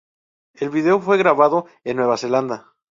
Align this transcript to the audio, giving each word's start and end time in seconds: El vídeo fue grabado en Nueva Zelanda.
El 0.55 0.71
vídeo 0.71 0.99
fue 0.99 1.19
grabado 1.19 1.67
en 1.83 1.97
Nueva 1.97 2.17
Zelanda. 2.17 2.73